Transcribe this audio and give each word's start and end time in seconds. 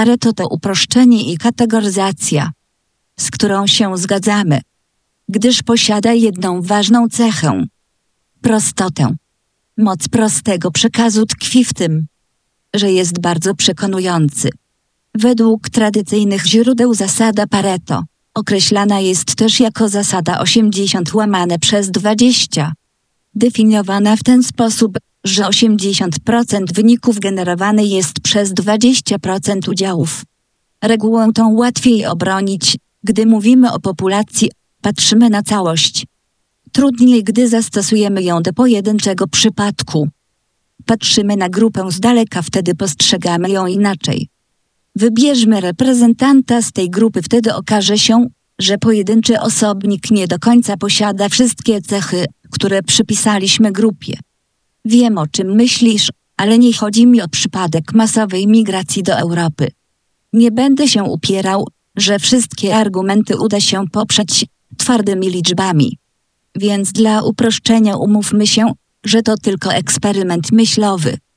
Pareto 0.00 0.32
to 0.32 0.48
uproszczenie 0.48 1.32
i 1.32 1.36
kategoryzacja, 1.36 2.50
z 3.18 3.30
którą 3.30 3.66
się 3.66 3.96
zgadzamy, 3.98 4.60
gdyż 5.28 5.62
posiada 5.62 6.12
jedną 6.12 6.62
ważną 6.62 7.08
cechę 7.08 7.64
prostotę. 8.40 9.14
Moc 9.76 10.08
prostego 10.08 10.70
przekazu 10.70 11.26
tkwi 11.26 11.64
w 11.64 11.74
tym, 11.74 12.06
że 12.74 12.92
jest 12.92 13.20
bardzo 13.20 13.54
przekonujący. 13.54 14.48
Według 15.14 15.70
tradycyjnych 15.70 16.46
źródeł 16.46 16.94
zasada 16.94 17.46
Pareto 17.46 18.02
określana 18.34 19.00
jest 19.00 19.34
też 19.34 19.60
jako 19.60 19.88
zasada 19.88 20.38
80 20.38 21.14
łamane 21.14 21.58
przez 21.58 21.90
20. 21.90 22.72
Definiowana 23.34 24.16
w 24.16 24.22
ten 24.22 24.42
sposób, 24.42 24.98
że 25.24 25.42
80% 25.42 26.08
wyników 26.74 27.20
generowany 27.20 27.86
jest 27.86 28.20
przez 28.20 28.54
20% 28.54 29.70
udziałów. 29.70 30.24
Regułę 30.82 31.30
tą 31.34 31.54
łatwiej 31.54 32.06
obronić, 32.06 32.76
gdy 33.04 33.26
mówimy 33.26 33.72
o 33.72 33.80
populacji, 33.80 34.50
patrzymy 34.80 35.30
na 35.30 35.42
całość. 35.42 36.06
Trudniej, 36.72 37.24
gdy 37.24 37.48
zastosujemy 37.48 38.22
ją 38.22 38.42
do 38.42 38.52
pojedynczego 38.52 39.26
przypadku. 39.26 40.08
Patrzymy 40.86 41.36
na 41.36 41.48
grupę 41.48 41.90
z 41.90 42.00
daleka, 42.00 42.42
wtedy 42.42 42.74
postrzegamy 42.74 43.50
ją 43.50 43.66
inaczej. 43.66 44.28
Wybierzmy 44.96 45.60
reprezentanta 45.60 46.62
z 46.62 46.72
tej 46.72 46.90
grupy, 46.90 47.22
wtedy 47.22 47.54
okaże 47.54 47.98
się, 47.98 48.26
że 48.58 48.78
pojedynczy 48.78 49.40
osobnik 49.40 50.10
nie 50.10 50.28
do 50.28 50.38
końca 50.38 50.76
posiada 50.76 51.28
wszystkie 51.28 51.82
cechy, 51.82 52.26
które 52.50 52.82
przypisaliśmy 52.82 53.72
grupie. 53.72 54.18
Wiem 54.84 55.18
o 55.18 55.26
czym 55.26 55.54
myślisz, 55.54 56.10
ale 56.36 56.58
nie 56.58 56.72
chodzi 56.72 57.06
mi 57.06 57.22
o 57.22 57.28
przypadek 57.28 57.92
masowej 57.92 58.46
migracji 58.46 59.02
do 59.02 59.18
Europy. 59.18 59.68
Nie 60.32 60.50
będę 60.50 60.88
się 60.88 61.02
upierał, 61.02 61.66
że 61.96 62.18
wszystkie 62.18 62.76
argumenty 62.76 63.36
uda 63.36 63.60
się 63.60 63.84
poprzeć 63.92 64.46
twardymi 64.76 65.30
liczbami. 65.30 65.98
Więc 66.56 66.92
dla 66.92 67.22
uproszczenia 67.22 67.96
umówmy 67.96 68.46
się, 68.46 68.72
że 69.04 69.22
to 69.22 69.34
tylko 69.36 69.72
eksperyment 69.74 70.52
myślowy, 70.52 71.18